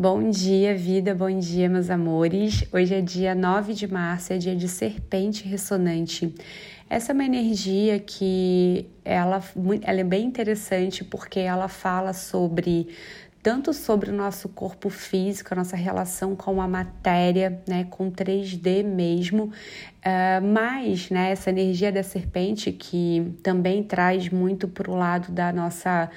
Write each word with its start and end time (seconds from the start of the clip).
Bom 0.00 0.30
dia, 0.30 0.74
vida, 0.74 1.14
bom 1.14 1.38
dia, 1.38 1.68
meus 1.68 1.90
amores. 1.90 2.64
Hoje 2.72 2.94
é 2.94 3.02
dia 3.02 3.34
9 3.34 3.74
de 3.74 3.86
março, 3.86 4.32
é 4.32 4.38
dia 4.38 4.56
de 4.56 4.66
serpente 4.66 5.46
ressonante. 5.46 6.34
Essa 6.88 7.12
é 7.12 7.14
uma 7.14 7.22
energia 7.22 7.98
que 7.98 8.86
ela, 9.04 9.44
ela 9.82 10.00
é 10.00 10.04
bem 10.04 10.24
interessante 10.24 11.04
porque 11.04 11.38
ela 11.38 11.68
fala 11.68 12.14
sobre 12.14 12.88
tanto 13.42 13.72
sobre 13.72 14.10
o 14.10 14.12
nosso 14.12 14.50
corpo 14.50 14.90
físico, 14.90 15.54
a 15.54 15.56
nossa 15.56 15.76
relação 15.76 16.36
com 16.36 16.60
a 16.60 16.68
matéria, 16.68 17.62
né, 17.66 17.86
com 17.88 18.10
3D 18.10 18.84
mesmo, 18.84 19.44
uh, 19.44 20.44
mas 20.46 21.08
né, 21.08 21.30
essa 21.30 21.48
energia 21.48 21.90
da 21.90 22.02
serpente 22.02 22.70
que 22.70 23.34
também 23.42 23.82
traz 23.82 24.28
muito 24.28 24.68
para 24.68 24.90
o 24.90 24.94
lado 24.94 25.32
da 25.32 25.52
nossa 25.52 26.10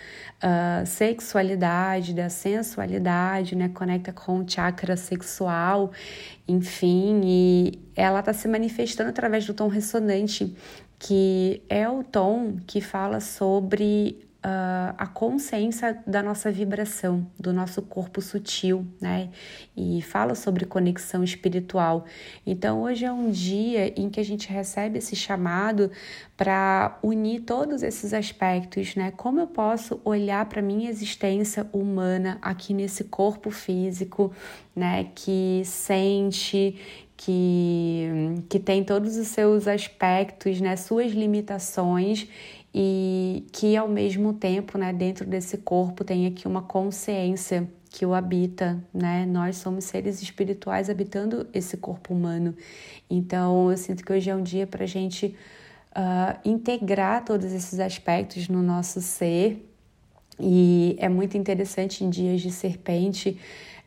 uh, 0.44 0.86
sexualidade, 0.86 2.14
da 2.14 2.30
sensualidade, 2.30 3.56
né, 3.56 3.70
conecta 3.70 4.12
com 4.12 4.40
o 4.40 4.50
chakra 4.50 4.98
sexual, 4.98 5.92
enfim, 6.46 7.22
e 7.24 7.80
ela 7.96 8.20
está 8.20 8.34
se 8.34 8.50
manifestando 8.50 9.12
através 9.12 9.46
do 9.46 9.54
tom 9.54 9.70
ressonante, 9.70 10.54
que 11.00 11.62
é 11.70 11.88
o 11.88 12.04
tom 12.04 12.58
que 12.68 12.82
fala 12.82 13.22
sobre 13.22 14.18
uh, 14.44 14.94
a 14.98 15.08
consciência 15.08 15.98
da 16.06 16.22
nossa 16.22 16.52
vibração, 16.52 17.26
do 17.40 17.54
nosso 17.54 17.82
corpo 17.82 18.22
sutil, 18.22 18.86
né? 19.00 19.30
E 19.76 20.02
fala 20.02 20.36
sobre 20.36 20.66
conexão 20.66 21.24
espiritual. 21.24 22.06
Então, 22.46 22.82
hoje 22.82 23.06
é 23.06 23.12
um 23.12 23.32
dia 23.32 23.94
em 24.00 24.10
que 24.10 24.20
a 24.20 24.24
gente 24.24 24.50
recebe 24.50 24.98
esse 24.98 25.16
chamado 25.16 25.90
para 26.36 27.00
unir 27.02 27.42
todos 27.42 27.82
esses 27.84 28.14
aspectos, 28.14 28.96
né? 28.96 29.12
Como 29.12 29.40
eu 29.40 29.48
posso 29.48 30.02
olhar 30.04 30.46
para 30.46 30.62
minha 30.62 30.90
existência 30.90 31.66
humana 31.72 32.38
aqui 32.42 32.74
nesse 32.74 33.06
corpo 33.06 33.50
físico, 33.50 34.34
né? 34.76 35.08
Que 35.16 35.62
sente, 35.64 36.76
que, 37.16 38.10
que 38.50 38.60
tem 38.60 38.84
todos 38.84 39.16
os 39.16 39.28
seus 39.28 39.68
aspectos, 39.68 40.60
né? 40.60 40.76
Suas 40.76 41.12
limitações 41.14 42.28
e 42.74 43.46
que 43.52 43.78
ao 43.78 43.88
mesmo 43.88 44.34
tempo, 44.34 44.78
né, 44.78 44.92
dentro 44.92 45.26
desse 45.26 45.58
corpo 45.58 46.04
tem 46.04 46.26
aqui 46.26 46.48
uma 46.48 46.64
consciência 46.64 47.70
que 47.90 48.04
o 48.06 48.14
habita, 48.16 48.84
né? 48.92 49.24
Nós 49.28 49.58
somos 49.58 49.84
seres 49.84 50.20
espirituais 50.20 50.90
habitando 50.90 51.48
esse 51.54 51.78
corpo 51.78 52.12
humano. 52.12 52.56
Então, 53.08 53.70
eu 53.70 53.78
sinto 53.78 54.04
que 54.04 54.12
hoje 54.12 54.32
é 54.32 54.36
um 54.36 54.42
dia 54.42 54.66
para 54.66 54.84
a 54.84 54.88
gente 54.88 55.36
uh, 55.96 56.40
integrar 56.44 57.24
todos 57.24 57.54
esses 57.54 57.80
aspectos 57.80 58.50
no 58.50 58.64
nosso 58.64 59.00
ser. 59.00 59.70
E 60.40 60.96
é 60.98 61.08
muito 61.08 61.38
interessante 61.38 62.04
em 62.04 62.10
dias 62.10 62.42
de 62.42 62.50
serpente 62.50 63.40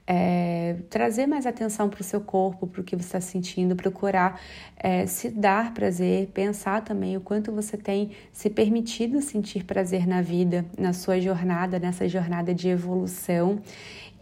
é, 0.07 0.77
trazer 0.89 1.27
mais 1.27 1.47
atenção 1.47 1.89
para 1.89 2.01
o 2.01 2.05
seu 2.05 2.21
corpo, 2.21 2.67
para 2.67 2.81
o 2.81 2.85
que 2.85 2.95
você 2.95 3.07
está 3.07 3.21
sentindo, 3.21 3.75
procurar 3.75 4.41
é, 4.77 5.07
se 5.07 5.31
dar 5.31 5.75
prazer, 5.75 6.29
pensar 6.29 6.83
também 6.83 7.17
o 7.17 7.21
quanto 7.21 7.51
você 7.51 7.77
tem 7.77 8.11
se 8.33 8.49
permitido 8.49 9.21
sentir 9.21 9.65
prazer 9.65 10.07
na 10.07 10.23
vida, 10.23 10.65
na 10.79 10.93
sua 10.93 11.21
jornada, 11.21 11.79
nessa 11.79 12.09
jornada 12.09 12.55
de 12.55 12.69
evolução. 12.69 13.61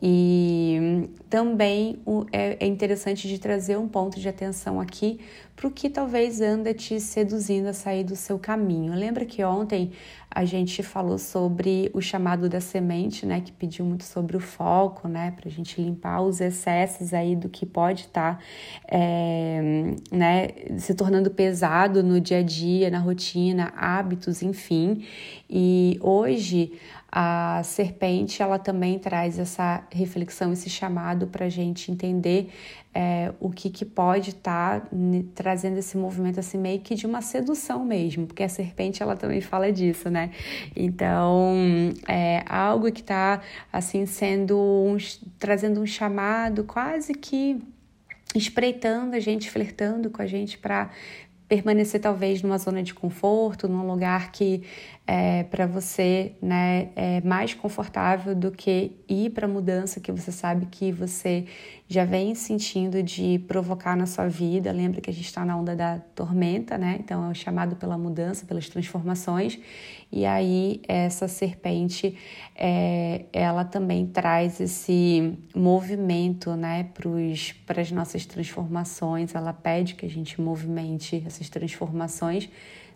E 0.07 1.09
também 1.31 1.99
é, 2.31 2.63
é 2.63 2.67
interessante 2.67 3.27
de 3.27 3.39
trazer 3.39 3.79
um 3.79 3.89
ponto 3.89 4.21
de 4.21 4.29
atenção 4.29 4.79
aqui 4.79 5.19
para 5.57 5.67
o 5.67 5.71
que 5.71 5.89
talvez 5.89 6.43
anda 6.43 6.75
te 6.75 7.01
seduzindo 7.01 7.69
a 7.69 7.73
sair 7.73 8.05
do 8.05 8.15
seu 8.15 8.39
caminho. 8.39 8.93
Lembra 8.95 9.25
que 9.25 9.43
ontem 9.43 9.93
a 10.31 10.45
gente 10.45 10.83
falou 10.83 11.17
sobre 11.17 11.91
o 11.95 12.03
chamado 12.03 12.49
da 12.49 12.61
semente, 12.61 13.25
né? 13.25 13.41
Que 13.41 13.53
pediu 13.53 13.85
muito 13.87 14.05
sobre 14.05 14.37
o 14.37 14.41
foco, 14.41 15.07
né? 15.07 15.31
Para 15.31 15.49
a 15.49 15.51
gente 15.51 15.74
limpar 15.81 16.23
os 16.23 16.41
excessos 16.41 17.13
aí 17.15 17.37
do 17.37 17.49
que 17.49 17.65
pode 17.65 18.03
estar, 18.03 18.37
tá, 18.37 18.43
é, 18.89 19.95
né? 20.11 20.49
Se 20.79 20.95
tornando 20.95 21.31
pesado 21.31 22.03
no 22.03 22.21
dia 22.21 22.39
a 22.39 22.43
dia, 22.43 22.91
na 22.91 22.99
rotina, 22.99 23.73
hábitos, 23.77 24.43
enfim. 24.43 25.05
E 25.49 25.99
hoje 26.01 26.73
a 27.17 27.63
serpente 27.63 28.43
ela 28.43 28.59
também 28.59 28.99
traz 28.99 29.39
essa 29.39 29.87
reflexão, 29.89 30.53
esse 30.53 30.69
chamado 30.69 31.29
para 31.29 31.47
a 31.47 31.49
gente 31.49 31.93
entender 31.93 32.51
é, 32.93 33.33
o 33.39 33.51
que, 33.51 33.71
que 33.71 33.85
pode 33.85 34.31
estar 34.31 34.81
tá 34.81 34.89
trazendo 35.33 35.79
esse 35.79 35.97
movimento 35.97 36.41
assim 36.41 36.59
meio 36.59 36.81
que 36.81 36.97
de 36.97 37.07
uma 37.07 37.23
sedução 37.23 37.85
mesmo, 37.85 38.27
porque 38.27 38.43
a 38.43 38.49
serpente 38.49 39.01
ela 39.01 39.15
também 39.15 39.41
fala 39.41 39.71
disso, 39.71 40.11
né? 40.11 40.31
Então 40.75 41.55
é 42.09 42.43
algo 42.49 42.91
que 42.91 43.01
está 43.01 43.41
assim 43.73 44.07
sendo 44.07 44.59
um, 44.59 44.97
trazendo 45.39 45.64
um 45.81 45.87
chamado 45.87 46.65
quase 46.65 47.15
que 47.15 47.61
espreitando 48.35 49.15
a 49.15 49.21
gente, 49.21 49.51
flertando 49.51 50.11
com 50.11 50.21
a 50.21 50.27
gente 50.27 50.59
para 50.59 50.91
permanecer 51.55 52.01
talvez 52.01 52.43
numa 52.43 52.59
zona 52.59 52.83
de 52.83 52.93
conforto, 52.93 53.69
num 53.69 53.87
lugar 53.87 54.33
que 54.33 54.63
é, 55.07 55.45
para 55.45 55.67
você 55.67 56.33
né, 56.41 56.89
é 56.97 57.21
mais 57.21 57.53
confortável 57.53 58.35
do 58.35 58.51
que 58.51 58.93
ir 59.09 59.31
para 59.31 59.47
a 59.47 59.49
mudança 59.49 60.01
que 60.01 60.11
você 60.11 60.33
sabe 60.33 60.67
que 60.67 60.91
você 60.91 61.45
já 61.87 62.07
vem 62.07 62.35
sentindo 62.35 63.03
de 63.03 63.39
provocar 63.47 63.95
na 63.95 64.07
sua 64.07 64.27
vida. 64.27 64.73
Lembra 64.73 65.03
que 65.03 65.11
a 65.11 65.13
gente 65.13 65.27
está 65.27 65.45
na 65.45 65.57
onda 65.57 65.77
da 65.77 65.99
tormenta, 66.15 66.79
né? 66.79 66.97
Então 66.99 67.27
é 67.27 67.31
o 67.31 67.35
chamado 67.35 67.77
pela 67.77 67.99
mudança, 67.99 68.47
pelas 68.47 68.69
transformações. 68.71 69.59
E 70.11 70.25
aí 70.25 70.81
essa 70.89 71.29
serpente, 71.29 72.17
é, 72.57 73.27
ela 73.33 73.65
também 73.65 74.07
traz 74.07 74.61
esse 74.61 75.37
movimento, 75.55 76.55
né, 76.57 76.89
para 77.67 77.83
as 77.83 77.93
nossas 77.93 78.25
transformações. 78.25 79.35
Ela 79.35 79.53
pede 79.53 79.95
que 79.95 80.07
a 80.07 80.11
gente 80.11 80.41
movimente 80.41 81.23
essas 81.27 81.44
transformações 81.49 82.49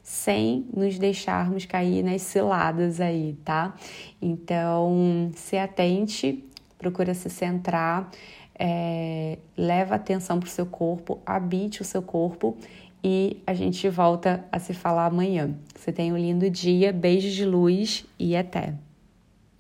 sem 0.03 0.66
nos 0.75 0.98
deixarmos 0.98 1.66
cair 1.66 2.03
nas 2.03 2.22
ciladas 2.22 3.00
aí, 3.00 3.36
tá? 3.44 3.75
Então, 4.22 5.31
se 5.34 5.56
atente, 5.59 6.44
procura 6.78 7.12
se 7.12 7.28
centrar, 7.28 8.10
é, 8.59 9.38
leva 9.56 9.97
atenção 9.97 10.41
para 10.41 10.47
o 10.47 10.50
seu 10.50 10.66
corpo, 10.66 11.20
habite 11.26 11.82
o 11.82 11.84
seu 11.84 12.03
corpo 12.03 12.56
e 13.04 13.42
a 13.47 13.54
gente 13.54 13.88
volta 13.88 14.44
a 14.50 14.59
se 14.59 14.72
falar 14.75 15.06
amanhã. 15.06 15.54
Você 15.76 15.92
tenha 15.92 16.15
um 16.15 16.19
lindo 16.19 16.48
dia, 16.50 16.92
beijos 16.92 17.32
de 17.32 17.44
luz 17.44 18.06
e 18.19 18.34
até! 18.34 18.88